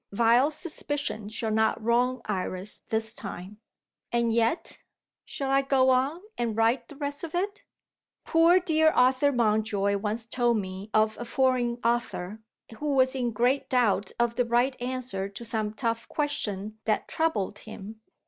Vile 0.13 0.49
suspicion 0.49 1.29
shall 1.29 1.51
not 1.51 1.79
wrong 1.79 2.21
Iris 2.25 2.79
this 2.89 3.13
time. 3.13 3.59
And 4.11 4.33
yet 4.33 4.79
Shall 5.25 5.51
I 5.51 5.61
go 5.61 5.91
on, 5.91 6.21
and 6.39 6.57
write 6.57 6.87
the 6.87 6.95
rest 6.95 7.23
of 7.23 7.35
it? 7.35 7.61
Poor, 8.25 8.59
dear 8.59 8.89
Arthur 8.89 9.31
Mountjoy 9.31 9.97
once 9.97 10.25
told 10.25 10.57
me 10.57 10.89
of 10.91 11.19
a 11.19 11.25
foreign 11.25 11.77
author, 11.83 12.41
who 12.79 12.95
was 12.95 13.13
in 13.13 13.29
great 13.31 13.69
doubt 13.69 14.11
of 14.19 14.33
the 14.33 14.45
right 14.45 14.75
answer 14.81 15.29
to 15.29 15.45
some 15.45 15.71
tough 15.75 16.07
question 16.07 16.79
that 16.85 17.07
troubled 17.07 17.59
him. 17.59 18.01